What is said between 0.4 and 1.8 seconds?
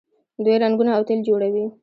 دوی رنګونه او تیل جوړوي.